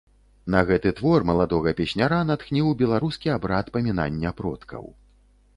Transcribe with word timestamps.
На 0.53 0.61
гэты 0.69 0.91
твор 0.99 1.25
маладога 1.31 1.73
песняра 1.81 2.21
натхніў 2.31 2.71
беларускі 2.81 3.33
абрад 3.37 3.73
памінання 3.77 4.37
продкаў. 4.41 4.91